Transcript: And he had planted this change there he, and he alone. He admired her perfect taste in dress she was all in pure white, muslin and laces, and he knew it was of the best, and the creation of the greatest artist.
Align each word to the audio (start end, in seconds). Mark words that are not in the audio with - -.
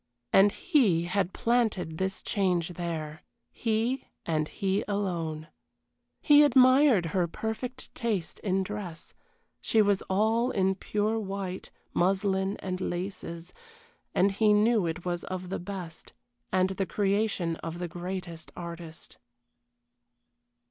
And 0.33 0.51
he 0.51 1.03
had 1.03 1.31
planted 1.31 1.99
this 1.99 2.23
change 2.23 2.69
there 2.69 3.21
he, 3.51 4.07
and 4.25 4.47
he 4.47 4.83
alone. 4.87 5.47
He 6.23 6.41
admired 6.43 7.05
her 7.13 7.27
perfect 7.27 7.93
taste 7.93 8.39
in 8.39 8.63
dress 8.63 9.13
she 9.61 9.79
was 9.79 10.01
all 10.09 10.49
in 10.49 10.73
pure 10.73 11.19
white, 11.19 11.69
muslin 11.93 12.57
and 12.61 12.81
laces, 12.81 13.53
and 14.15 14.31
he 14.31 14.53
knew 14.53 14.87
it 14.87 15.05
was 15.05 15.23
of 15.25 15.49
the 15.49 15.59
best, 15.59 16.13
and 16.51 16.71
the 16.71 16.87
creation 16.87 17.57
of 17.57 17.77
the 17.77 17.87
greatest 17.87 18.51
artist. 18.57 19.19